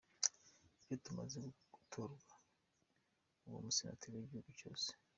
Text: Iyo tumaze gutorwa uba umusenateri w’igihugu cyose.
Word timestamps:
Iyo 0.83 0.95
tumaze 1.03 1.39
gutorwa 1.73 2.33
uba 3.45 3.55
umusenateri 3.59 4.15
w’igihugu 4.17 4.51
cyose. 4.59 4.89